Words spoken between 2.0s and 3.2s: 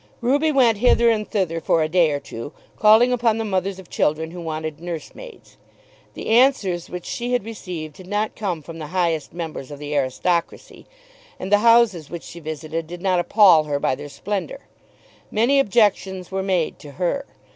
or two, calling